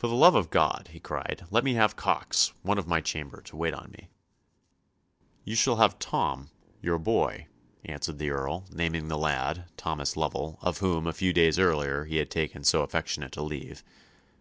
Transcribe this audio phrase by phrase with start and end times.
[0.00, 3.40] "For the love of God," he cried, "let me have Cox, one of my chamber,
[3.42, 4.08] to wait on me!"
[5.44, 6.50] "You shall have Tom,
[6.82, 7.46] your boy,"
[7.84, 12.16] answered the Earl, naming the lad, Thomas Lovell, of whom, a few days earlier, he
[12.16, 13.84] had taken so affectionate a leave.